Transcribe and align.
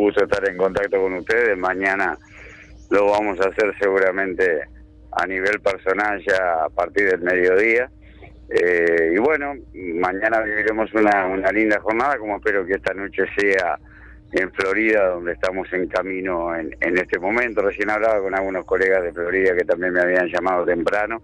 gusto 0.00 0.24
estar 0.24 0.48
en 0.48 0.56
contacto 0.56 1.00
con 1.00 1.14
ustedes. 1.14 1.56
Mañana 1.56 2.16
lo 2.90 3.06
vamos 3.06 3.38
a 3.40 3.48
hacer 3.48 3.72
seguramente 3.78 4.62
a 5.12 5.26
nivel 5.26 5.60
personal 5.60 6.22
ya 6.26 6.64
a 6.64 6.68
partir 6.68 7.10
del 7.10 7.20
mediodía. 7.20 7.88
Eh, 8.48 9.12
y 9.14 9.18
bueno, 9.18 9.54
mañana 9.94 10.40
viviremos 10.40 10.92
una, 10.94 11.26
una 11.26 11.52
linda 11.52 11.78
jornada, 11.80 12.18
como 12.18 12.36
espero 12.36 12.66
que 12.66 12.74
esta 12.74 12.94
noche 12.94 13.24
sea 13.36 13.78
en 14.32 14.50
Florida, 14.52 15.08
donde 15.08 15.32
estamos 15.32 15.72
en 15.72 15.86
camino 15.88 16.54
en, 16.56 16.74
en 16.80 16.98
este 16.98 17.18
momento. 17.18 17.62
Recién 17.62 17.90
hablaba 17.90 18.20
con 18.20 18.34
algunos 18.34 18.64
colegas 18.64 19.02
de 19.02 19.12
Florida 19.12 19.54
que 19.56 19.64
también 19.64 19.92
me 19.92 20.00
habían 20.00 20.28
llamado 20.28 20.64
temprano. 20.64 21.22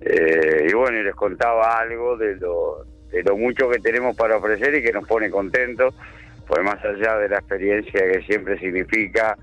Eh, 0.00 0.66
y 0.68 0.72
bueno, 0.72 0.98
y 0.98 1.04
les 1.04 1.14
contaba 1.14 1.78
algo 1.78 2.16
de 2.16 2.36
lo, 2.36 2.84
de 3.10 3.22
lo 3.22 3.36
mucho 3.36 3.68
que 3.68 3.78
tenemos 3.78 4.16
para 4.16 4.36
ofrecer 4.36 4.74
y 4.74 4.82
que 4.82 4.92
nos 4.92 5.06
pone 5.06 5.30
contentos, 5.30 5.94
pues 6.48 6.62
más 6.64 6.82
allá 6.84 7.18
de 7.18 7.28
la 7.28 7.36
experiencia 7.36 8.00
que 8.10 8.22
siempre 8.22 8.58
significa 8.58 9.36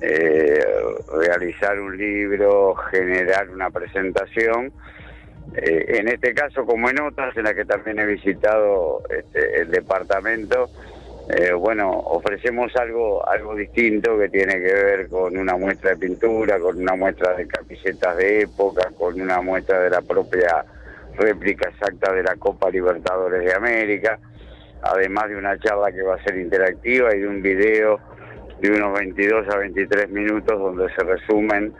eh, 0.00 0.64
realizar 1.12 1.78
un 1.80 1.96
libro, 1.96 2.74
generar 2.90 3.50
una 3.50 3.70
presentación, 3.70 4.72
eh, 5.54 5.98
en 5.98 6.08
este 6.08 6.34
caso 6.34 6.64
como 6.64 6.88
en 6.88 7.00
otras 7.00 7.36
en 7.36 7.44
las 7.44 7.54
que 7.54 7.64
también 7.64 7.98
he 7.98 8.06
visitado 8.06 9.02
este, 9.10 9.60
el 9.60 9.70
departamento, 9.70 10.70
eh, 11.28 11.52
bueno, 11.52 11.90
ofrecemos 11.90 12.74
algo, 12.76 13.28
algo 13.28 13.56
distinto 13.56 14.16
que 14.16 14.28
tiene 14.28 14.54
que 14.60 14.72
ver 14.72 15.08
con 15.08 15.36
una 15.36 15.56
muestra 15.56 15.90
de 15.90 15.96
pintura, 15.96 16.60
con 16.60 16.80
una 16.80 16.94
muestra 16.94 17.34
de 17.34 17.48
camisetas 17.48 18.16
de 18.16 18.42
época, 18.42 18.92
con 18.96 19.20
una 19.20 19.40
muestra 19.40 19.80
de 19.80 19.90
la 19.90 20.02
propia 20.02 20.64
réplica 21.16 21.68
exacta 21.68 22.12
de 22.12 22.22
la 22.22 22.36
Copa 22.36 22.70
Libertadores 22.70 23.44
de 23.44 23.52
América, 23.52 24.20
además 24.82 25.28
de 25.28 25.36
una 25.36 25.58
charla 25.58 25.92
que 25.92 26.02
va 26.02 26.16
a 26.16 26.22
ser 26.22 26.36
interactiva 26.38 27.14
y 27.14 27.20
de 27.20 27.28
un 27.28 27.42
video 27.42 28.00
de 28.60 28.70
unos 28.70 28.98
22 28.98 29.48
a 29.48 29.58
23 29.58 30.10
minutos 30.10 30.58
donde 30.58 30.92
se 30.94 31.02
resumen 31.02 31.72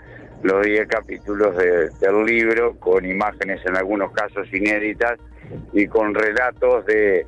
los 0.43 0.65
10 0.65 0.87
capítulos 0.89 1.57
del 1.57 2.25
libro 2.25 2.77
con 2.79 3.05
imágenes 3.05 3.65
en 3.65 3.77
algunos 3.77 4.13
casos 4.13 4.47
inéditas 4.53 5.19
y 5.73 5.87
con 5.87 6.15
relatos 6.15 6.85
de 6.87 7.27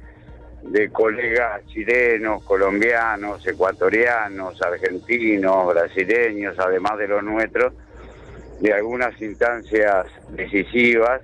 de 0.62 0.91
colegas 0.91 1.65
chilenos, 1.67 2.43
colombianos, 2.45 3.47
ecuatorianos, 3.47 4.61
argentinos, 4.61 5.73
brasileños, 5.73 6.59
además 6.59 6.98
de 6.98 7.09
los 7.09 7.23
nuestros, 7.23 7.73
de 8.61 8.73
algunas 8.73 9.21
instancias 9.23 10.06
decisivas 10.31 11.23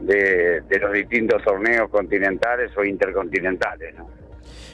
de, 0.00 0.62
los 0.80 0.92
distintos 0.92 1.42
torneos 1.42 1.90
continentales 1.90 2.70
o 2.76 2.84
intercontinentales. 2.84 3.94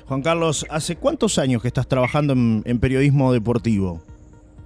Juan 0.06 0.22
Carlos, 0.22 0.66
¿hace 0.70 0.97
cuántos 0.97 1.38
años 1.38 1.61
que 1.61 1.69
estás 1.69 1.86
trabajando 1.86 2.33
en 2.33 2.80
periodismo 2.80 3.33
deportivo? 3.33 4.02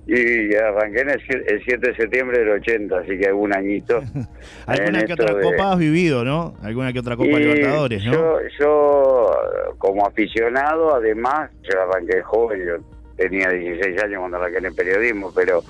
Y 0.05 0.53
arranqué 0.57 1.01
en 1.03 1.11
el, 1.11 1.23
7 1.65 1.79
de 1.79 1.95
septiembre 1.95 2.41
del 2.41 2.51
80, 2.51 2.99
así 2.99 3.17
que 3.17 3.29
algún 3.29 3.55
añito. 3.55 4.03
Alguna 4.67 5.05
que 5.05 5.13
otra 5.13 5.41
copa 5.41 5.73
has 5.73 5.79
vivido, 5.79 6.25
¿no? 6.25 6.55
Alguna 6.63 6.93
que 6.93 6.99
otra 6.99 7.17
copa 7.17 7.39
Libertadores, 7.39 8.05
¿no? 8.05 8.13
Yo, 8.13 8.39
yo, 8.59 9.31
como 9.79 10.05
aficionado, 10.05 10.95
además, 10.95 11.51
yo 11.63 11.81
arranqué 11.81 12.21
joven, 12.21 12.67
yo 12.67 12.75
tenía 13.17 13.49
16 13.51 14.03
años 14.03 14.19
cuando 14.19 14.39
arranqué 14.39 14.59
en 14.59 14.67
el 14.67 14.75
periodismo, 14.75 15.33
pero 15.33 15.63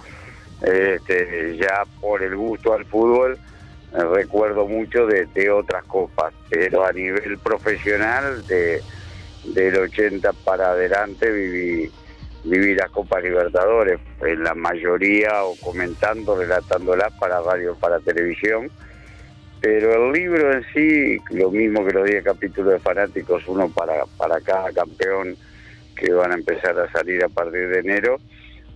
este, 0.62 1.58
ya 1.58 1.84
por 2.00 2.22
el 2.22 2.34
gusto 2.34 2.72
al 2.72 2.86
fútbol 2.86 3.38
recuerdo 3.93 4.67
mucho 4.67 5.07
de, 5.07 5.51
otras 5.51 5.85
copas, 5.85 6.33
pero 6.48 6.85
a 6.85 6.93
nivel 6.93 7.39
profesional, 7.39 8.47
de, 8.47 8.83
del 9.45 9.77
80 9.77 10.33
para 10.45 10.71
adelante 10.71 11.31
viví 11.31 11.91
vivir 12.45 12.77
la 12.77 12.89
Copa 12.89 13.21
Libertadores, 13.21 14.01
en 14.21 14.43
la 14.43 14.55
mayoría 14.55 15.45
o 15.45 15.55
comentando, 15.61 16.37
relatándolas 16.37 17.12
para 17.15 17.41
radio, 17.41 17.77
para 17.77 18.01
televisión. 18.01 18.71
Pero 19.61 20.06
el 20.06 20.12
libro 20.12 20.53
en 20.53 20.65
sí, 20.75 21.19
lo 21.31 21.50
mismo 21.50 21.87
que 21.87 21.93
los 21.93 22.05
10 22.09 22.25
capítulos 22.25 22.72
de 22.72 22.81
fanáticos, 22.81 23.45
uno 23.47 23.69
para, 23.69 24.06
para 24.16 24.41
cada 24.41 24.72
campeón 24.72 25.37
que 25.95 26.12
van 26.12 26.33
a 26.33 26.34
empezar 26.34 26.78
a 26.81 26.91
salir 26.91 27.22
a 27.22 27.28
partir 27.28 27.69
de 27.69 27.78
enero, 27.78 28.19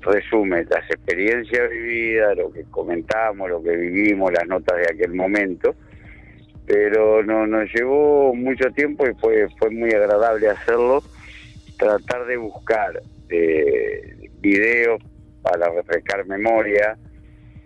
resume 0.07 0.65
las 0.65 0.89
experiencias 0.91 1.71
vividas, 1.71 2.37
lo 2.37 2.53
que 2.53 2.65
comentamos, 2.65 3.51
lo 3.51 3.63
que 3.63 3.77
vivimos, 3.77 4.33
las 4.33 4.47
notas 4.47 4.79
de 4.79 4.95
aquel 4.95 5.15
momento. 5.15 5.75
Pero 6.67 7.23
no, 7.23 7.47
nos 7.47 7.73
llevó 7.73 8.35
mucho 8.35 8.71
tiempo 8.73 9.07
y 9.07 9.15
fue, 9.15 9.49
fue 9.59 9.71
muy 9.71 9.93
agradable 9.93 10.49
hacerlo, 10.49 11.03
tratar 11.79 12.27
de 12.27 12.37
buscar 12.37 13.01
de 13.29 14.31
videos 14.41 15.03
para 15.43 15.71
refrescar 15.71 16.27
memoria, 16.27 16.97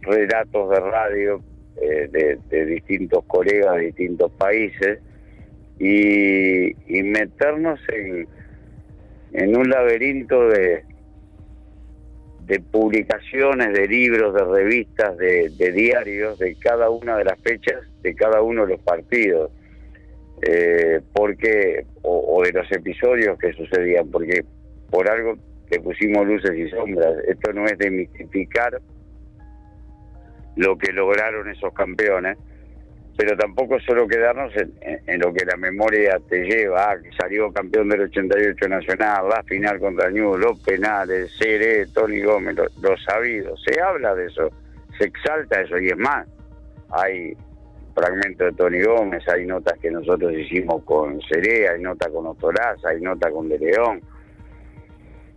relatos 0.03 0.71
de 0.71 0.81
radio 0.81 1.41
eh, 1.81 2.39
de, 2.51 2.67
distintos 2.67 3.25
colegas 3.25 3.77
de 3.77 3.87
distintos 3.87 4.31
países 4.33 4.99
y, 5.79 6.75
meternos 7.03 7.81
en, 7.89 8.29
en 9.33 9.57
un 9.57 9.71
laberinto 9.71 10.49
de, 10.49 10.85
de 12.51 12.59
publicaciones, 12.59 13.73
de 13.73 13.87
libros, 13.87 14.35
de 14.35 14.45
revistas, 14.45 15.17
de, 15.17 15.73
diarios, 15.73 16.37
de 16.41 16.57
cada 16.57 16.91
una 16.91 17.17
de 17.17 17.23
las 17.23 17.39
fechas, 17.39 17.77
de 18.03 18.13
cada 18.17 18.43
uno 18.43 18.67
de 18.67 18.73
los 18.73 18.81
partidos. 18.81 19.53
Eh, 20.43 21.01
porque 21.13 21.85
o, 22.03 22.39
o, 22.39 22.43
de 22.43 22.51
los 22.51 22.73
episodios 22.73 23.39
que 23.39 23.53
sucedían, 23.53 24.11
porque 24.11 24.43
por 24.91 25.09
algo 25.09 25.37
le 25.71 25.79
pusimos 25.79 26.27
luces 26.27 26.59
y 26.59 26.69
sombras. 26.71 27.15
Esto 27.29 27.53
no 27.53 27.67
es 27.67 27.79
de 27.79 27.89
mistificar 27.89 28.81
lo 30.57 30.77
que 30.77 30.93
lograron 30.93 31.49
esos 31.49 31.73
campeones, 31.73 32.37
pero 33.17 33.37
tampoco 33.37 33.79
solo 33.81 34.07
quedarnos 34.07 34.53
en, 34.57 35.21
lo 35.21 35.33
que 35.33 35.45
la 35.45 35.57
memoria 35.57 36.19
te 36.29 36.43
lleva, 36.45 36.91
ah, 36.91 36.99
que 37.01 37.11
salió 37.13 37.53
campeón 37.53 37.89
del 37.89 38.03
88 38.03 38.69
Nacional, 38.69 39.29
la 39.29 39.43
final 39.43 39.79
contra 39.79 40.11
Ñu, 40.11 40.39
los 40.39 40.59
penales, 40.61 41.31
Seré, 41.39 41.87
Tony 41.87 42.23
Gómez, 42.23 42.57
lo, 42.57 42.97
sabido. 42.97 43.57
Se 43.59 43.81
habla 43.81 44.15
de 44.15 44.27
eso, 44.27 44.51
se 44.99 45.05
exalta 45.05 45.61
eso 45.61 45.79
y 45.79 45.89
es 45.89 45.99
más. 45.99 46.27
Hay 46.91 47.37
fragmentos 47.95 48.47
de 48.47 48.53
Tony 48.57 48.83
Gómez, 48.83 49.29
hay 49.29 49.47
notas 49.47 49.79
que 49.79 49.91
nosotros 49.91 50.33
hicimos 50.33 50.83
con 50.85 51.21
Seré, 51.23 51.69
hay 51.69 51.83
notas 51.83 52.11
con 52.13 52.27
Otoraza, 52.27 52.89
hay 52.89 53.01
notas 53.01 53.31
con 53.33 53.49
De 53.49 53.59
León 53.59 54.01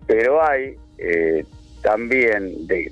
pero 0.07 0.43
hay 0.43 0.75
eh, 0.97 1.45
también 1.81 2.67
de, 2.67 2.91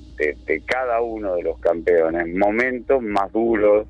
cada 0.66 1.02
uno 1.02 1.36
de 1.36 1.44
los 1.44 1.60
campeones 1.60 2.28
momentos 2.36 3.02
más 3.02 3.32
duros, 3.32 3.88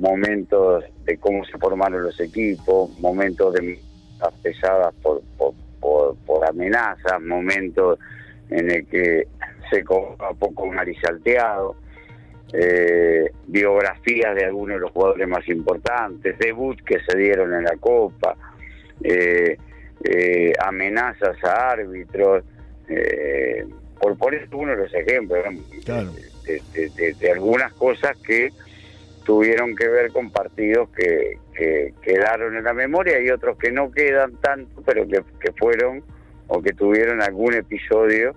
momentos 0.00 0.84
de 1.04 1.16
cómo 1.18 1.44
se 1.44 1.58
formaron 1.58 2.02
los 2.02 2.18
equipos, 2.20 2.90
momentos 2.98 3.54
de 3.54 3.78
pesadas 4.42 4.94
por, 5.02 5.22
por, 5.80 6.48
amenazas, 6.48 7.20
momentos 7.20 7.98
en 8.48 8.70
el 8.70 8.86
que 8.86 9.28
se 9.70 9.80
a 9.80 10.32
poco 10.34 10.64
un 10.64 10.76
salteado, 11.00 11.76
eh, 12.52 13.30
biografías 13.46 14.34
de 14.34 14.46
algunos 14.46 14.76
de 14.76 14.80
los 14.80 14.90
jugadores 14.90 15.28
más 15.28 15.46
importantes, 15.48 16.38
debut 16.38 16.80
que 16.82 16.98
se 17.00 17.16
dieron 17.16 17.54
en 17.54 17.64
la 17.64 17.76
Copa, 17.76 18.36
eh, 19.02 19.56
eh, 20.02 20.52
amenazas 20.58 21.42
a 21.44 21.70
árbitros, 21.70 22.44
eh, 22.88 23.64
por 24.00 24.16
poner 24.16 24.48
uno 24.52 24.72
de 24.72 24.78
los 24.78 24.94
ejemplos 24.94 25.44
de, 26.46 27.30
algunas 27.30 27.72
cosas 27.74 28.16
que 28.18 28.50
tuvieron 29.30 29.76
que 29.76 29.86
ver 29.86 30.10
con 30.10 30.32
partidos 30.32 30.88
que, 30.90 31.38
quedaron 32.02 32.56
en 32.56 32.64
la 32.64 32.72
memoria 32.72 33.20
y 33.20 33.30
otros 33.30 33.56
que 33.58 33.70
no 33.70 33.92
quedan 33.92 34.32
tanto, 34.40 34.82
pero 34.84 35.06
que, 35.06 35.52
fueron 35.52 36.02
o 36.48 36.60
que 36.60 36.72
tuvieron 36.72 37.22
algún 37.22 37.54
episodio 37.54 38.34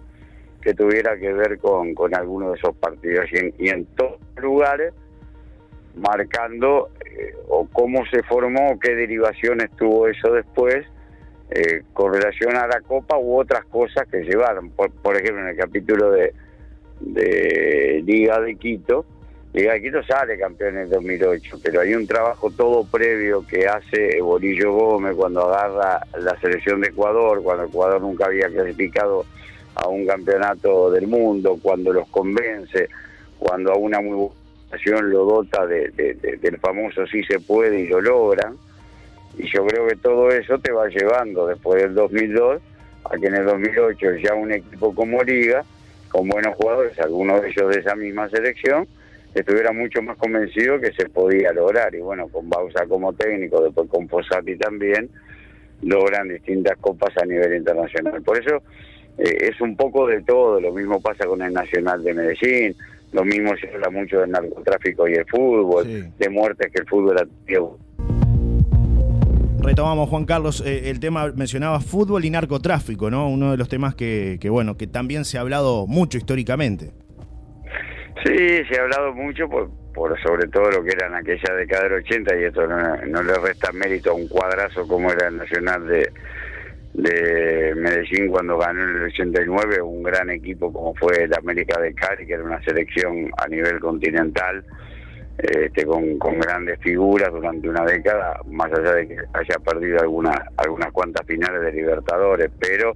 que 0.62 0.75
tuviera 0.75 1.18
que 1.18 1.34
ver 1.34 1.57
con, 1.57 1.95
con 1.95 2.13
alguno 2.13 2.51
de 2.51 2.57
esos 2.57 2.75
partidos 2.75 3.25
y 3.31 3.38
en, 3.38 3.54
y 3.57 3.69
en 3.69 3.86
todos 3.95 4.19
lugares 4.36 4.94
marcando 5.95 6.90
eh, 7.10 7.34
o 7.48 7.68
cómo 7.74 8.06
se 8.06 8.22
formó, 8.22 8.78
qué 8.80 8.94
derivaciones 8.94 9.72
tuvo 9.72 10.07
eso 10.07 10.31
después 10.31 10.86
eh, 11.50 11.81
con 11.94 12.13
relación 12.13 12.56
a 12.56 12.68
la 12.68 12.81
Copa 12.81 13.18
u 13.18 13.39
otras 13.39 13.66
cosas 13.66 14.07
que 14.07 14.22
llevaron. 14.22 14.69
Por, 14.69 15.16
ejemplo, 15.16 15.42
en 15.42 15.48
el 15.48 15.57
capítulo 15.57 16.12
de, 16.12 16.36
de 17.00 18.04
Liga 18.06 18.39
de 18.42 18.54
Quito, 18.57 19.07
Liga 19.53 19.73
de 19.73 19.81
Quito 19.81 20.03
sale 20.03 20.38
campeón 20.38 20.77
en 20.77 20.83
el 20.83 20.89
2008, 20.89 21.59
pero 21.63 21.81
hay 21.81 21.94
un 21.94 22.07
trabajo 22.07 22.50
todo 22.50 22.85
previo 22.85 23.45
que 23.45 23.67
hace 23.67 24.19
Bolillo 24.19 24.73
Gómez 24.73 25.15
cuando 25.15 25.44
agarra 25.44 26.01
la 26.19 26.39
selección 26.39 26.81
de 26.81 26.88
Ecuador, 26.88 27.44
cuando 27.44 27.65
Ecuador 27.65 28.01
nunca 28.01 28.25
había 28.25 28.50
clasificado 28.50 29.25
a 29.75 29.88
un 29.88 30.07
campeonato 30.07 30.89
del 30.89 31.05
mundo, 31.05 31.59
cuando 31.61 31.94
los 31.94 32.07
convence, 32.09 32.89
cuando 33.38 33.71
a 33.71 33.77
una 33.77 34.01
muy 34.01 34.15
buena 34.15 35.01
lo 35.01 35.25
dota 35.25 35.67
de, 35.67 35.91
del 36.41 36.57
famoso 36.57 37.05
sí 37.05 37.23
se 37.23 37.39
puede 37.39 37.81
y 37.81 37.88
lo 37.88 38.01
logran 38.01 38.57
y 39.38 39.47
yo 39.47 39.65
creo 39.65 39.88
que 39.88 39.95
todo 39.95 40.29
eso 40.29 40.57
te 40.59 40.71
va 40.71 40.88
llevando 40.88 41.47
después 41.47 41.81
del 41.81 41.94
2002 41.94 42.61
a 43.05 43.17
que 43.17 43.27
en 43.27 43.35
el 43.35 43.45
2008 43.45 44.15
ya 44.15 44.33
un 44.33 44.51
equipo 44.51 44.94
como 44.95 45.21
Liga, 45.23 45.63
con 46.09 46.27
buenos 46.27 46.55
jugadores, 46.55 46.97
algunos 47.00 47.41
de 47.41 47.50
ellos 47.50 47.69
de 47.69 47.81
esa 47.81 47.95
misma 47.95 48.29
selección, 48.29 48.88
estuviera 49.33 49.71
mucho 49.71 50.01
más 50.01 50.18
convencido 50.18 50.80
que 50.80 50.91
se 50.94 51.09
podía 51.09 51.51
lograr. 51.53 51.94
Y 51.95 52.00
bueno, 52.00 52.27
con 52.27 52.50
Bausa 52.50 52.85
como 52.88 53.13
técnico, 53.13 53.63
después 53.63 53.89
con 53.89 54.07
Posati 54.07 54.56
también, 54.57 55.09
logran 55.81 56.30
distintas 56.30 56.77
copas 56.77 57.15
a 57.21 57.25
nivel 57.25 57.56
internacional. 57.56 58.21
Por 58.21 58.39
eso 58.39 58.62
eh, 59.18 59.50
es 59.51 59.62
un 59.62 59.75
poco 59.75 60.07
de 60.07 60.21
todo, 60.21 60.59
lo 60.59 60.71
mismo 60.71 61.01
pasa 61.01 61.25
con 61.25 61.41
el 61.41 61.53
Nacional 61.53 62.03
de 62.03 62.13
Medellín, 62.13 62.75
lo 63.12 63.24
mismo 63.24 63.51
se 63.57 63.69
habla 63.69 63.89
mucho 63.89 64.19
del 64.19 64.31
narcotráfico 64.31 65.07
y 65.07 65.13
el 65.13 65.25
fútbol, 65.25 66.12
de 66.18 66.29
muertes 66.29 66.71
que 66.71 66.81
el 66.81 66.88
fútbol 66.88 67.18
ha 67.19 67.25
tenido. 67.45 67.77
Retomamos, 69.59 70.09
Juan 70.09 70.25
Carlos, 70.25 70.62
eh, 70.65 70.89
el 70.89 71.00
tema, 71.00 71.31
mencionaba 71.36 71.79
fútbol 71.79 72.25
y 72.25 72.29
narcotráfico, 72.29 73.09
¿no? 73.09 73.29
Uno 73.29 73.51
de 73.51 73.57
los 73.57 73.69
temas 73.69 73.95
que, 73.95 74.38
que, 74.41 74.50
bueno, 74.50 74.75
que 74.75 74.88
también 74.88 75.24
se 75.24 75.38
ha 75.38 75.41
hablado 75.41 75.88
mucho 75.88 76.18
históricamente. 76.18 76.91
Sí, 78.24 78.64
se 78.70 78.80
ha 78.80 78.84
hablado 78.84 79.14
mucho 79.14 79.50
por, 79.50 79.68
sobre 80.22 80.48
todo 80.48 80.72
lo 80.72 80.84
que 80.84 80.92
era 80.92 81.08
en 81.08 81.16
aquella 81.16 81.54
década 81.56 81.84
del 81.84 81.94
80 82.04 82.40
y 82.40 82.44
esto 82.46 82.66
no, 82.68 83.22
le 83.22 83.34
resta 83.36 83.74
mérito 83.74 84.12
a 84.12 84.14
un 84.14 84.30
cuadrazo 84.30 84.88
como 84.88 85.12
era 85.12 85.28
el 85.28 85.38
Nacional 85.38 85.86
de, 85.86 86.10
de 86.94 87.75
Medellín 87.75 88.30
cuando 88.30 88.58
ganó 88.58 88.81
en 88.81 88.96
el 88.96 89.04
89, 89.04 89.81
un 89.81 90.04
gran 90.04 90.30
equipo 90.30 90.72
como 90.72 90.96
fue 90.96 91.24
el 91.24 91.34
América 91.34 91.78
de 91.81 91.94
Cali, 91.94 92.25
que 92.25 92.34
era 92.34 92.44
una 92.44 92.64
selección 92.64 93.30
a 93.38 93.48
nivel 93.50 93.81
continental, 93.81 94.64
este, 95.38 95.86
con, 95.86 96.18
con 96.18 96.40
grandes 96.40 96.80
figuras 96.80 97.30
durante 97.30 97.68
una 97.68 97.84
década, 97.84 98.40
más 98.46 98.72
allá 98.72 98.94
de 98.94 99.08
que 99.10 99.18
haya 99.34 99.60
perdido 99.60 100.00
algunas 100.00 100.40
algunas 100.56 100.94
cuantas 100.94 101.28
finales 101.28 101.62
de 101.62 101.74
Libertadores, 101.74 102.50
pero 102.58 102.96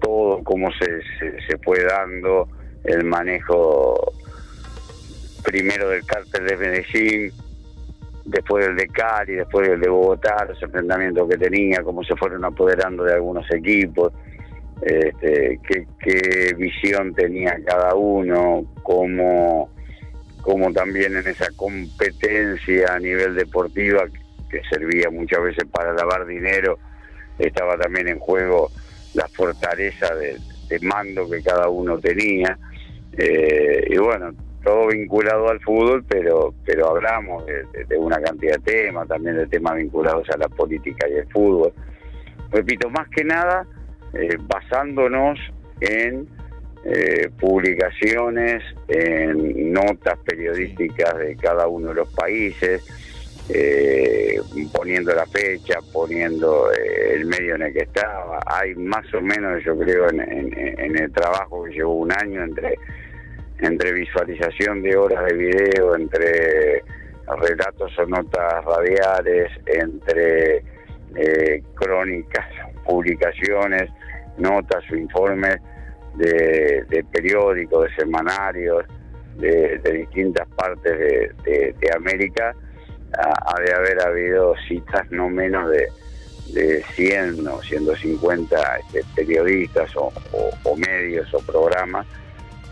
todo 0.00 0.42
como 0.44 0.72
se, 0.72 1.02
se, 1.18 1.42
se 1.42 1.58
fue 1.58 1.84
dando 1.84 2.48
el 2.84 3.04
manejo 3.04 4.14
primero 5.42 5.88
del 5.88 6.04
cártel 6.04 6.46
de 6.46 6.56
Medellín, 6.56 7.32
después 8.24 8.66
del 8.66 8.76
de 8.76 8.88
Cali, 8.88 9.34
después 9.34 9.68
del 9.68 9.80
de 9.80 9.88
Bogotá, 9.88 10.44
los 10.48 10.62
enfrentamientos 10.62 11.28
que 11.28 11.36
tenía, 11.36 11.82
cómo 11.82 12.04
se 12.04 12.16
fueron 12.16 12.44
apoderando 12.44 13.04
de 13.04 13.14
algunos 13.14 13.50
equipos, 13.50 14.12
este, 14.82 15.58
qué, 15.98 16.54
visión 16.56 17.14
tenía 17.14 17.58
cada 17.64 17.94
uno, 17.94 18.64
cómo, 18.82 19.70
cómo 20.42 20.72
también 20.72 21.16
en 21.16 21.26
esa 21.26 21.50
competencia 21.56 22.94
a 22.94 22.98
nivel 22.98 23.34
deportiva, 23.34 24.04
que 24.50 24.62
servía 24.68 25.10
muchas 25.10 25.42
veces 25.42 25.64
para 25.70 25.92
lavar 25.92 26.26
dinero, 26.26 26.78
estaba 27.38 27.76
también 27.76 28.08
en 28.08 28.18
juego 28.18 28.70
la 29.14 29.28
fortaleza 29.28 30.14
de, 30.14 30.38
mando 30.82 31.28
que 31.28 31.42
cada 31.42 31.68
uno 31.68 31.98
tenía. 31.98 32.56
Eh, 33.18 33.86
y 33.88 33.96
bueno, 33.98 34.32
todo 34.62 34.88
vinculado 34.88 35.48
al 35.48 35.60
fútbol, 35.60 36.04
pero 36.06 36.54
pero 36.64 36.88
hablamos 36.88 37.44
de, 37.46 37.98
una 37.98 38.20
cantidad 38.20 38.58
de 38.58 38.72
temas, 38.72 39.08
también 39.08 39.36
de 39.36 39.46
temas 39.46 39.76
vinculados 39.76 40.28
a 40.30 40.36
la 40.36 40.48
política 40.48 41.08
y 41.08 41.14
el 41.14 41.26
fútbol. 41.28 41.72
Repito, 42.50 42.90
más 42.90 43.08
que 43.08 43.24
nada, 43.24 43.66
eh, 44.12 44.36
basándonos 44.40 45.38
en 45.80 46.26
eh, 46.84 47.30
publicaciones, 47.38 48.62
en 48.88 49.72
notas 49.72 50.18
periodísticas 50.24 51.16
de 51.18 51.36
cada 51.36 51.66
uno 51.66 51.88
de 51.88 51.94
los 51.94 52.12
países, 52.12 52.82
eh, 53.48 54.40
poniendo 54.72 55.14
la 55.14 55.26
fecha, 55.26 55.78
poniendo 55.92 56.70
el 56.72 57.26
medio 57.26 57.56
en 57.56 57.62
el 57.62 57.72
que 57.72 57.80
estaba. 57.80 58.40
Hay 58.46 58.74
más 58.74 59.12
o 59.14 59.20
menos, 59.20 59.62
yo 59.64 59.76
creo, 59.78 60.08
en 60.10 60.98
el 60.98 61.12
trabajo 61.12 61.64
que 61.64 61.72
llevó 61.72 61.94
un 61.94 62.12
año 62.12 62.44
entre 62.44 62.76
entre 63.60 63.92
visualización 63.92 64.82
de 64.82 64.96
horas 64.96 65.24
de 65.26 65.34
video, 65.34 65.96
entre 65.96 66.82
relatos 67.38 67.96
o 67.98 68.06
notas 68.06 68.64
radiales, 68.64 69.52
entre 69.66 70.62
eh, 71.14 71.62
crónicas, 71.74 72.46
publicaciones, 72.84 73.90
notas 74.38 74.82
o 74.90 74.96
informes 74.96 75.56
de, 76.16 77.04
periódicos, 77.12 77.88
de 77.88 77.94
semanarios, 77.96 78.84
de, 79.36 79.78
distintas 79.78 80.48
partes 80.48 80.98
de, 80.98 81.92
América, 81.94 82.54
ha, 83.16 83.60
de 83.60 83.72
haber 83.72 84.00
habido 84.02 84.54
citas 84.66 85.10
no 85.10 85.28
menos 85.28 85.70
de, 85.70 85.88
de 86.52 86.82
100 86.94 87.46
o 87.46 87.62
150 87.62 88.78
este, 88.92 89.04
periodistas 89.14 89.90
o 89.96 90.76
medios 90.76 91.32
o 91.34 91.38
programas 91.40 92.06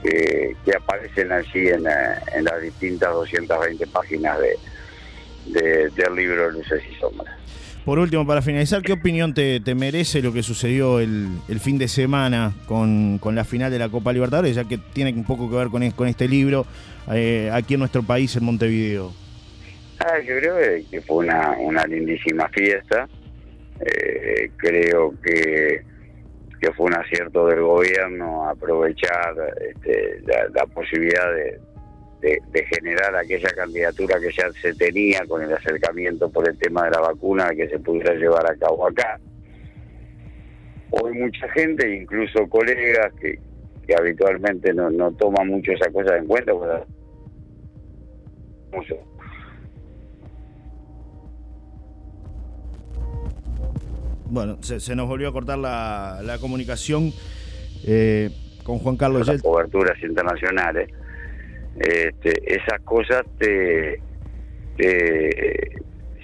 que, 0.02 0.54
aparecen 0.76 1.32
allí 1.32 1.68
en, 1.68 1.86
eh, 1.86 2.16
en, 2.34 2.44
las 2.44 2.60
distintas 2.60 3.12
220 3.12 3.86
páginas 3.88 4.38
de, 4.38 5.90
del 5.90 6.14
libro 6.14 6.50
Luces 6.50 6.82
y 6.90 6.94
Sombras. 6.96 7.34
Por 7.84 7.98
último, 7.98 8.26
para 8.26 8.42
finalizar, 8.42 8.82
¿qué 8.82 8.92
opinión 8.92 9.32
te, 9.32 9.60
merece 9.74 10.20
lo 10.20 10.32
que 10.32 10.42
sucedió 10.42 11.00
el, 11.00 11.28
el 11.48 11.58
fin 11.58 11.78
de 11.78 11.88
semana 11.88 12.52
con, 12.66 13.18
con, 13.18 13.34
la 13.34 13.44
final 13.44 13.70
de 13.70 13.78
la 13.78 13.88
Copa 13.88 14.12
Libertadores, 14.12 14.56
ya 14.56 14.64
que 14.64 14.76
tiene 14.76 15.12
un 15.14 15.24
poco 15.24 15.48
que 15.48 15.56
ver 15.56 15.68
con, 15.68 15.90
con 15.92 16.06
este 16.06 16.28
libro 16.28 16.66
eh, 17.10 17.50
aquí 17.50 17.74
en 17.74 17.80
nuestro 17.80 18.02
país, 18.02 18.36
en 18.36 18.44
Montevideo? 18.44 19.12
Ah, 20.00 20.18
yo 20.20 20.36
creo 20.38 20.56
que 20.90 21.00
fue 21.00 21.24
una, 21.24 21.52
una 21.58 21.86
lindísima 21.86 22.48
fiesta. 22.50 23.08
Eh, 23.80 24.50
creo 24.58 25.14
que 25.22 25.82
que 26.60 26.72
fue 26.72 26.86
un 26.86 26.94
acierto 26.94 27.46
del 27.46 27.60
gobierno 27.60 28.48
aprovechar 28.48 29.34
este, 29.60 30.20
la, 30.52 30.66
posibilidad 30.66 31.32
de, 31.32 32.64
generar 32.64 33.14
aquella 33.14 33.50
candidatura 33.50 34.18
que 34.20 34.32
ya 34.32 34.50
se 34.60 34.74
tenía 34.74 35.24
con 35.26 35.42
el 35.42 35.52
acercamiento 35.52 36.28
por 36.28 36.48
el 36.48 36.58
tema 36.58 36.84
de 36.84 36.90
la 36.90 37.00
vacuna 37.00 37.50
que 37.50 37.68
se 37.68 37.78
pudiera 37.78 38.14
llevar 38.14 38.50
a 38.50 38.56
cabo 38.56 38.88
acá. 38.88 39.18
Hoy 40.90 41.12
mucha 41.12 41.48
gente, 41.50 41.94
incluso 41.94 42.48
colegas 42.48 43.12
que, 43.20 43.38
que 43.86 43.94
habitualmente 43.94 44.72
no, 44.74 44.90
no 44.90 45.12
toman 45.12 45.48
mucho 45.48 45.72
esa 45.72 45.90
cosa 45.90 46.16
en 46.16 46.26
cuenta, 46.26 46.52
pues, 48.70 48.94
Bueno, 54.30 54.58
se, 54.62 54.94
nos 54.94 55.08
volvió 55.08 55.28
a 55.28 55.32
cortar 55.32 55.58
la, 55.58 56.20
la 56.22 56.38
comunicación 56.38 57.12
eh, 57.86 58.30
con 58.62 58.78
Juan 58.78 58.96
Carlos 58.96 59.26
Las 59.26 59.42
coberturas 59.42 60.02
internacionales. 60.02 60.90
Este, 61.78 62.54
esas 62.54 62.80
cosas 62.82 63.24
te, 63.38 64.00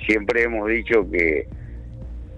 siempre 0.07 0.43
hemos 0.43 0.69
dicho 0.69 1.09
que, 1.11 1.47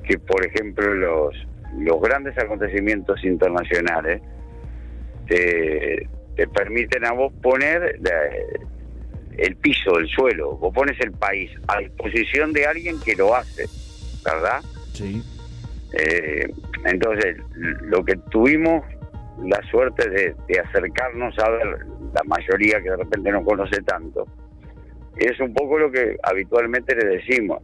que 0.05 0.19
por 0.19 0.47
ejemplo 0.47 0.95
los, 0.95 1.35
los 1.79 2.01
grandes 2.01 2.37
acontecimientos 2.39 3.25
internacionales 3.25 4.23
te, 5.27 6.09
te 6.37 6.47
permiten 6.47 7.05
a 7.05 7.13
vos 7.13 7.33
poner 7.43 7.99
el 9.39 9.57
piso, 9.57 9.99
el 9.99 10.09
suelo, 10.09 10.57
vos 10.57 10.75
pones 10.75 11.01
el 11.01 11.13
país 11.13 11.51
a 11.69 11.79
disposición 11.79 12.53
de 12.53 12.67
alguien 12.67 13.01
que 13.01 13.17
lo 13.17 13.35
hace, 13.35 13.67
¿verdad? 14.25 14.61
Sí. 14.93 15.23
Eh, 15.93 16.53
entonces, 16.85 17.37
lo 17.55 18.05
que 18.05 18.17
tuvimos 18.31 18.85
la 19.45 19.61
suerte 19.71 20.09
de, 20.09 20.61
acercarnos 20.61 21.39
a 21.39 21.51
ver 21.51 21.79
la 22.15 22.23
mayoría 22.25 22.81
que 22.81 22.91
de 22.91 22.97
repente 22.97 23.31
no 23.31 23.45
conoce 23.45 23.83
tanto, 23.83 24.27
es 25.17 25.39
un 25.41 25.53
poco 25.53 25.79
lo 25.79 25.91
que 25.91 26.17
habitualmente 26.23 26.95
le 26.95 27.05
decimos. 27.17 27.63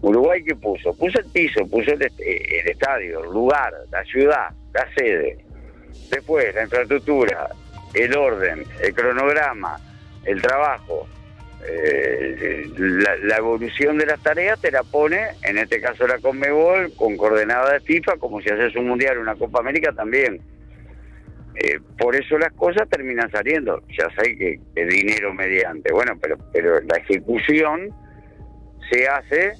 Uruguay 0.00 0.42
que 0.42 0.56
puso, 0.56 0.96
puso 0.96 1.20
el 1.20 1.26
piso, 1.26 1.64
puso 1.68 1.92
el, 1.92 2.02
el 2.02 2.68
estadio, 2.68 3.22
el 3.22 3.30
lugar, 3.30 3.72
la 3.90 4.02
ciudad, 4.04 4.50
la 4.74 4.92
sede, 4.94 5.38
después 6.10 6.52
la 6.54 6.64
infraestructura, 6.64 7.50
el 7.94 8.16
orden, 8.16 8.64
el 8.82 8.94
cronograma, 8.94 9.78
el 10.24 10.42
trabajo, 10.42 11.06
eh, 11.68 12.66
la, 12.76 13.36
evolución 13.36 13.98
de 13.98 14.06
las 14.06 14.20
tareas 14.22 14.60
te 14.60 14.70
la 14.70 14.82
pone, 14.82 15.28
en 15.42 15.58
este 15.58 15.80
caso 15.80 16.06
la 16.06 16.18
Conmebol, 16.18 16.92
con 16.94 17.16
coordenada 17.16 17.74
de 17.74 17.80
FIFA, 17.80 18.16
como 18.16 18.40
si 18.40 18.50
haces 18.50 18.74
un 18.76 18.88
mundial, 18.88 19.18
una 19.18 19.36
Copa 19.36 19.60
América 19.60 19.92
también. 19.92 20.40
Eh, 21.54 21.78
por 21.98 22.16
eso 22.16 22.38
las 22.38 22.52
cosas 22.52 22.88
terminan 22.88 23.30
saliendo. 23.30 23.82
Ya 23.96 24.08
sé 24.16 24.36
que 24.36 24.58
es 24.74 24.88
dinero 24.88 25.32
mediante, 25.34 25.92
bueno, 25.92 26.18
pero, 26.20 26.36
pero 26.52 26.80
la 26.80 26.96
ejecución 26.96 27.90
se 28.90 29.06
hace 29.06 29.52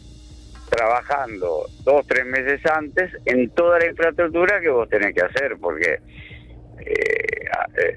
trabajando 0.71 1.67
dos, 1.85 2.07
tres 2.07 2.25
meses 2.25 2.65
antes 2.67 3.11
en 3.27 3.51
toda 3.51 3.79
la 3.79 3.87
infraestructura 3.89 4.61
que 4.61 4.71
vos 4.71 4.89
tenés 4.89 5.15
que 5.15 5.21
hacer, 5.21 5.57
porque 5.61 5.99
eh, 6.81 7.12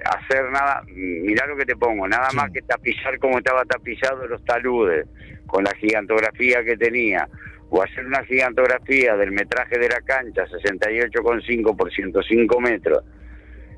hacer 0.05 0.49
nada, 0.51 0.83
mirá 0.87 1.45
lo 1.47 1.55
que 1.57 1.65
te 1.65 1.75
pongo, 1.75 2.07
nada 2.07 2.29
más 2.33 2.51
que 2.51 2.61
tapizar 2.61 3.17
como 3.19 3.37
estaba 3.37 3.65
tapizado 3.65 4.27
los 4.27 4.43
taludes, 4.45 5.07
con 5.47 5.63
la 5.63 5.73
gigantografía 5.75 6.63
que 6.63 6.77
tenía, 6.77 7.27
o 7.69 7.81
hacer 7.81 8.05
una 8.05 8.23
gigantografía 8.23 9.15
del 9.15 9.31
metraje 9.31 9.77
de 9.77 9.89
la 9.89 10.01
cancha, 10.01 10.45
68,5 10.45 11.75
por 11.75 11.91
105 11.91 12.61
metros, 12.61 13.03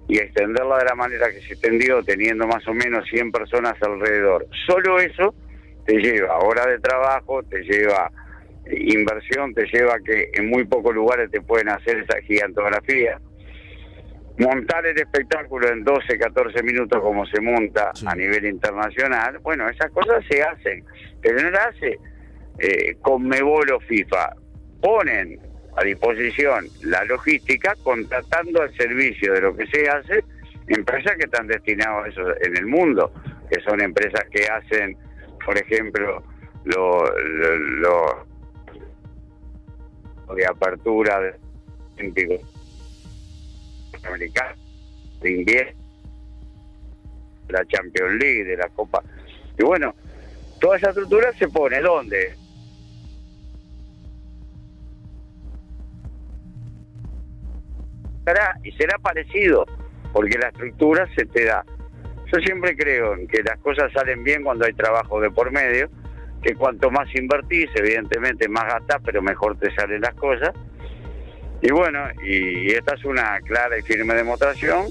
y 0.07 0.17
extenderla 0.19 0.77
de 0.77 0.85
la 0.85 0.95
manera 0.95 1.29
que 1.29 1.41
se 1.41 1.53
extendió, 1.53 2.03
teniendo 2.03 2.47
más 2.47 2.65
o 2.67 2.73
menos 2.73 3.07
100 3.09 3.31
personas 3.31 3.75
alrededor. 3.81 4.45
Solo 4.65 4.99
eso 4.99 5.33
te 5.85 5.95
lleva 5.99 6.37
hora 6.39 6.65
de 6.65 6.79
trabajo, 6.79 7.43
te 7.43 7.61
lleva 7.63 8.09
inversión, 8.71 9.53
te 9.53 9.65
lleva 9.65 9.97
que 9.99 10.29
en 10.33 10.49
muy 10.49 10.65
pocos 10.65 10.93
lugares 10.93 11.31
te 11.31 11.41
pueden 11.41 11.69
hacer 11.69 11.97
esa 11.97 12.21
gigantografía. 12.21 13.19
Montar 14.37 14.85
el 14.85 14.97
espectáculo 14.99 15.69
en 15.69 15.83
12, 15.83 16.17
14 16.17 16.61
minutos 16.61 17.01
como 17.01 17.25
se 17.25 17.41
monta 17.41 17.91
a 18.05 18.15
nivel 18.15 18.45
internacional, 18.45 19.39
bueno, 19.39 19.67
esas 19.67 19.91
cosas 19.91 20.23
se 20.29 20.43
hacen, 20.43 20.83
pero 21.21 21.41
no 21.41 21.49
las 21.49 21.67
hace 21.67 21.97
eh, 22.59 22.95
Conmebol 23.01 23.71
o 23.71 23.79
FIFA. 23.79 24.35
Ponen 24.79 25.39
a 25.75 25.83
disposición 25.83 26.67
la 26.83 27.03
logística 27.05 27.75
contratando 27.83 28.61
al 28.61 28.75
servicio 28.75 29.33
de 29.33 29.41
lo 29.41 29.55
que 29.55 29.65
se 29.67 29.89
hace 29.89 30.23
empresas 30.67 31.15
que 31.17 31.25
están 31.25 31.47
destinadas 31.47 32.05
a 32.05 32.09
eso 32.09 32.41
en 32.41 32.57
el 32.57 32.65
mundo, 32.65 33.11
que 33.49 33.61
son 33.61 33.81
empresas 33.81 34.25
que 34.29 34.45
hacen, 34.47 34.97
por 35.45 35.57
ejemplo, 35.57 36.23
lo, 36.65 37.17
lo, 37.19 38.25
de 40.35 40.45
apertura 40.45 41.21
de 41.21 41.33
americano, 44.05 44.55
de 45.21 45.31
invierno, 45.31 45.73
la 47.49 47.65
Champions 47.65 48.19
League, 48.19 48.43
de 48.43 48.57
la 48.57 48.69
Copa. 48.69 49.01
Y 49.57 49.63
bueno, 49.63 49.93
toda 50.59 50.77
esa 50.77 50.89
estructura 50.89 51.31
se 51.33 51.47
pone 51.47 51.79
¿dónde? 51.81 52.35
y 58.63 58.71
será 58.73 58.97
parecido, 58.97 59.65
porque 60.11 60.37
la 60.37 60.49
estructura 60.49 61.07
se 61.15 61.25
te 61.25 61.45
da. 61.45 61.63
Yo 62.31 62.39
siempre 62.39 62.75
creo 62.75 63.13
en 63.15 63.27
que 63.27 63.41
las 63.41 63.57
cosas 63.59 63.91
salen 63.93 64.23
bien 64.23 64.43
cuando 64.43 64.65
hay 64.65 64.73
trabajo 64.73 65.21
de 65.21 65.31
por 65.31 65.51
medio, 65.51 65.89
que 66.41 66.55
cuanto 66.55 66.91
más 66.91 67.07
invertís, 67.15 67.69
evidentemente 67.75 68.49
más 68.49 68.65
gastás, 68.65 69.01
pero 69.05 69.21
mejor 69.21 69.57
te 69.57 69.73
salen 69.73 70.01
las 70.01 70.13
cosas. 70.15 70.53
Y 71.61 71.71
bueno, 71.71 71.99
y, 72.23 72.71
esta 72.71 72.95
es 72.95 73.05
una 73.05 73.39
clara 73.41 73.77
y 73.77 73.81
firme 73.81 74.13
demostración. 74.13 74.85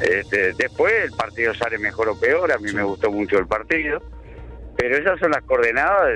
Este, 0.00 0.52
después 0.54 0.92
el 1.04 1.12
partido 1.12 1.54
sale 1.54 1.78
mejor 1.78 2.08
o 2.08 2.18
peor, 2.18 2.52
a 2.52 2.58
mí 2.58 2.72
me 2.72 2.82
gustó 2.82 3.10
mucho 3.10 3.38
el 3.38 3.46
partido, 3.46 4.02
pero 4.76 4.96
esas 4.96 5.20
son 5.20 5.32
las 5.32 5.42
coordenadas 5.42 6.08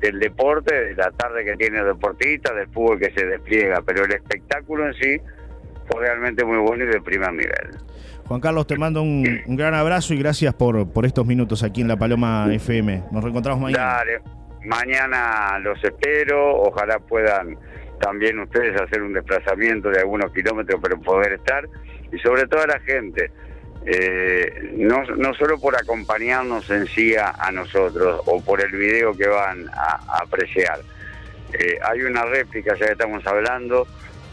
del 0.00 0.18
deporte, 0.18 0.74
de 0.74 0.94
la 0.96 1.12
tarde 1.12 1.44
que 1.44 1.56
tiene 1.56 1.78
el 1.78 1.86
deportista, 1.86 2.52
del 2.52 2.66
fútbol 2.68 2.98
que 2.98 3.12
se 3.12 3.26
despliega, 3.26 3.80
pero 3.82 4.04
el 4.04 4.12
espectáculo 4.12 4.88
en 4.88 4.94
sí 4.94 5.20
fue 5.86 6.00
realmente 6.00 6.44
muy 6.44 6.58
bueno 6.58 6.84
y 6.84 6.88
de 6.88 7.00
primer 7.00 7.32
nivel. 7.32 7.78
Juan 8.26 8.40
Carlos, 8.40 8.66
te 8.66 8.76
mando 8.76 9.02
un, 9.02 9.24
gran 9.56 9.72
abrazo 9.74 10.14
y 10.14 10.18
gracias 10.18 10.52
por, 10.52 10.90
por 10.92 11.06
estos 11.06 11.24
minutos 11.24 11.62
aquí 11.62 11.80
en 11.80 11.88
La 11.88 11.96
Paloma 11.96 12.46
FM. 12.52 13.04
Nos 13.12 13.22
reencontramos 13.22 13.62
mañana. 13.62 13.84
Dale, 13.84 14.20
mañana 14.64 15.58
los 15.60 15.82
espero, 15.82 16.60
ojalá 16.62 16.98
puedan 16.98 17.56
también 18.00 18.38
ustedes 18.38 18.80
hacer 18.80 19.02
un 19.02 19.12
desplazamiento 19.12 19.90
de 19.90 20.00
algunos 20.00 20.32
kilómetros 20.32 20.80
para 20.80 20.96
poder 20.96 21.34
estar 21.34 21.68
y 22.12 22.18
sobre 22.18 22.46
todo 22.46 22.62
a 22.62 22.66
la 22.66 22.80
gente. 22.80 23.30
Eh, 23.86 24.72
no, 24.76 25.02
no 25.04 25.32
solo 25.34 25.58
por 25.58 25.76
acompañarnos 25.76 26.68
en 26.70 26.86
sí 26.88 27.14
a, 27.16 27.50
nosotros 27.52 28.20
o 28.26 28.42
por 28.42 28.60
el 28.60 28.72
video 28.72 29.16
que 29.16 29.26
van 29.26 29.68
a, 29.68 30.20
apreciar. 30.22 30.80
Eh, 31.52 31.78
hay 31.82 32.02
una 32.02 32.24
réplica, 32.24 32.74
ya 32.74 32.86
que 32.86 32.92
estamos 32.92 33.26
hablando, 33.26 33.86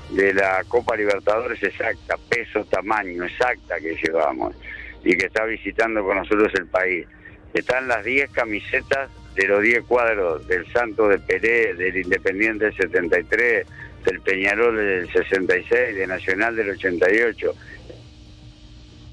de 0.10 0.34
la 0.34 0.63
Copa 0.67 0.95
Libertadores 0.95 1.62
exacta, 1.63 2.15
peso, 2.29 2.65
tamaño 2.65 3.24
exacta 3.24 3.79
que 3.79 3.95
llevamos 3.95 4.55
y 5.03 5.15
que 5.15 5.27
está 5.27 5.45
visitando 5.45 6.03
con 6.03 6.17
nosotros 6.17 6.53
el 6.55 6.67
país. 6.67 7.07
Están 7.53 7.88
las 7.88 8.03
10 8.03 8.31
camisetas 8.31 9.10
de 9.36 9.48
los 9.48 9.62
10 9.62 9.84
cuadros 9.86 10.48
del 10.48 10.65
Santo 10.72 11.08
de 11.08 11.20
Peré, 11.20 11.74
del 11.74 11.98
Independiente 11.98 12.65
del 12.65 12.75
73, 12.75 13.68
del 14.06 14.22
Peñarol 14.22 14.77
del 14.77 15.12
66, 15.12 15.96
de 15.96 16.08
Nacional 16.08 16.56
del 16.56 16.70
88. 16.72 17.54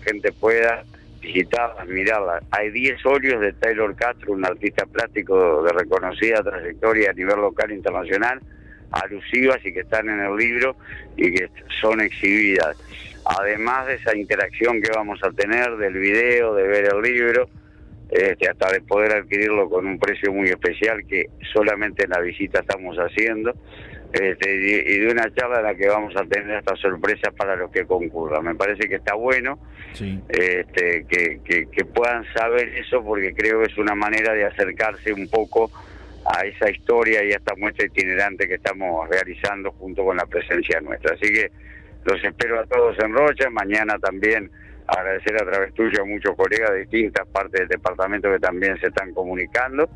Gente 0.05 0.33
pueda 0.33 0.85
visitarlas, 1.21 1.87
mirarlas. 1.89 2.45
Hay 2.51 2.71
10 2.71 3.05
óleos 3.07 3.41
de 3.41 3.53
Taylor 3.53 3.95
Castro, 3.97 4.33
un 4.33 4.45
artista 4.45 4.87
plástico 4.87 5.63
de 5.63 5.73
reconocida 5.73 6.43
trayectoria 6.43 7.11
a 7.11 7.15
nivel 7.15 7.37
local 7.37 7.71
e 7.71 7.75
internacional, 7.75 8.41
alusivas 8.91 9.65
y 9.65 9.73
que 9.73 9.81
están 9.81 10.09
en 10.09 10.21
el 10.21 10.37
libro 10.37 10.77
y 11.17 11.33
que 11.33 11.49
son 11.81 12.01
exhibidas. 12.01 12.77
Además 13.25 13.87
de 13.87 13.95
esa 13.95 14.17
interacción 14.17 14.83
que 14.83 14.91
vamos 14.95 15.21
a 15.23 15.31
tener 15.31 15.77
del 15.77 15.95
video, 15.95 16.55
de 16.55 16.65
ver 16.65 16.93
el 16.93 17.01
libro, 17.01 17.49
este, 18.13 18.49
hasta 18.49 18.71
de 18.71 18.83
poder 18.83 19.13
adquirirlo 19.13 19.71
con 19.71 19.87
un 19.87 19.99
precio 19.99 20.33
muy 20.33 20.49
especial 20.49 21.05
que 21.09 21.27
solamente 21.53 22.05
en 22.05 22.11
la 22.11 22.21
visita 22.21 22.61
estamos 22.61 22.97
haciendo, 22.99 23.55
este, 24.13 24.55
y, 24.55 24.99
de 24.99 25.11
una 25.11 25.33
charla 25.35 25.61
en 25.61 25.65
la 25.65 25.75
que 25.75 25.89
vamos 25.89 26.15
a 26.17 26.25
tener 26.25 26.59
estas 26.59 26.79
sorpresas 26.79 27.33
para 27.35 27.57
los 27.57 27.71
que 27.71 27.87
concurran. 27.87 28.45
Me 28.45 28.55
parece 28.55 28.87
que 28.87 28.97
está 28.97 29.15
bueno 29.15 29.59
este, 30.29 31.07
que, 31.09 31.41
que 31.73 31.85
puedan 31.87 32.25
saber 32.35 32.69
eso 32.77 33.03
porque 33.03 33.35
creo 33.35 33.61
que 33.61 33.73
es 33.73 33.79
una 33.79 33.95
manera 33.95 34.35
de 34.35 34.45
acercarse 34.45 35.13
un 35.13 35.29
poco 35.29 35.71
a 36.25 36.45
esa 36.45 36.71
historia 36.71 37.25
y 37.25 37.33
a 37.33 37.37
esta 37.37 37.55
muestra 37.57 37.87
itinerante 37.87 38.47
que 38.47 38.55
estamos 38.55 39.09
realizando 39.09 39.73
junto 39.73 40.05
con 40.05 40.17
la 40.17 40.27
presencia 40.27 40.81
nuestra. 40.81 41.15
Así 41.15 41.33
que 41.33 41.51
los 42.05 42.23
espero 42.23 42.61
a 42.61 42.67
todos 42.67 42.99
en 42.99 43.13
Rocha, 43.13 43.51
mañana 43.51 43.99
también 43.99 44.51
agradecer 44.99 45.35
a 45.41 45.51
través 45.51 45.75
tuyo 45.75 46.03
a 46.03 46.05
muchos 46.05 46.35
colegas 46.37 46.71
de 46.73 46.81
distintas 46.81 47.27
partes 47.29 47.61
del 47.61 47.69
departamento 47.69 48.31
que 48.31 48.39
también 48.39 48.79
se 48.79 48.89
están 48.89 49.13
comunicando 49.13 49.89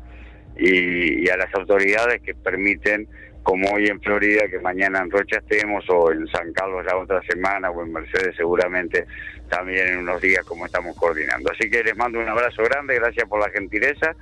y, 0.57 1.29
a 1.29 1.37
las 1.37 1.53
autoridades 1.53 2.21
que 2.21 2.33
permiten, 2.33 3.07
como 3.43 3.69
hoy 3.71 3.87
en 3.87 4.01
Florida, 4.01 4.47
que 4.49 4.59
mañana 4.59 4.99
en 4.99 5.11
Rocha 5.11 5.37
estemos 5.37 5.85
o 5.89 6.11
en 6.11 6.27
San 6.27 6.51
Carlos 6.51 6.85
la 6.85 6.97
otra 6.97 7.21
semana 7.21 7.69
o 7.69 7.83
en 7.83 7.93
Mercedes 7.93 8.35
seguramente 8.35 9.05
también 9.49 9.87
en 9.87 9.99
unos 9.99 10.21
días 10.21 10.43
como 10.45 10.65
estamos 10.65 10.97
coordinando. 10.97 11.51
Así 11.51 11.69
que 11.69 11.83
les 11.83 11.95
mando 11.95 12.19
un 12.19 12.27
abrazo 12.27 12.63
grande, 12.63 12.95
gracias 12.95 13.27
por 13.29 13.39
la 13.39 13.49
gentileza 13.49 14.15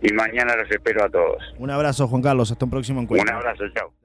y 0.00 0.12
mañana 0.12 0.54
los 0.56 0.70
espero 0.70 1.04
a 1.04 1.08
todos. 1.08 1.42
Un 1.58 1.70
abrazo, 1.70 2.06
Juan 2.06 2.22
Carlos. 2.22 2.52
Hasta 2.52 2.64
un 2.64 2.70
próximo 2.70 3.00
encuentro. 3.00 3.34
Un 3.34 3.40
abrazo, 3.40 3.64
chao. 3.74 3.98